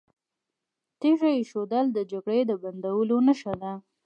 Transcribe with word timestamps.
تیږه 0.99 1.29
ایښودل 1.37 1.85
د 1.93 1.99
جګړې 2.11 2.39
د 2.49 2.51
بندولو 2.61 3.17
نښه 3.27 3.53
ده. 3.61 3.73